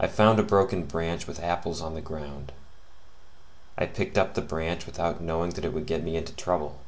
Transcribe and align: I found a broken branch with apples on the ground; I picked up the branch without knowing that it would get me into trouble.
I 0.00 0.08
found 0.08 0.40
a 0.40 0.42
broken 0.42 0.86
branch 0.86 1.28
with 1.28 1.38
apples 1.40 1.80
on 1.80 1.94
the 1.94 2.00
ground; 2.00 2.50
I 3.78 3.86
picked 3.86 4.18
up 4.18 4.34
the 4.34 4.42
branch 4.42 4.86
without 4.86 5.20
knowing 5.20 5.50
that 5.50 5.64
it 5.64 5.72
would 5.72 5.86
get 5.86 6.02
me 6.02 6.16
into 6.16 6.32
trouble. 6.32 6.80